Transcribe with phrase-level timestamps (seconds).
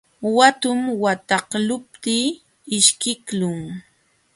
[0.37, 2.27] Watum wataqluptii
[2.77, 3.59] ishkiqlun.